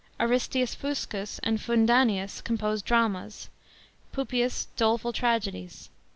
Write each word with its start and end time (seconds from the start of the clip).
* 0.13 0.19
ABISTIUS 0.19 0.73
Foscus 0.73 1.37
and 1.43 1.61
FUNDANIUS 1.61 2.41
composed 2.43 2.85
dramas, 2.85 3.49
PUPIUS 4.11 4.65
doleful 4.75 5.13
tragedies. 5.13 5.91